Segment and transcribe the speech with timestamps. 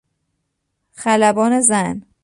[0.95, 2.03] خلبان زن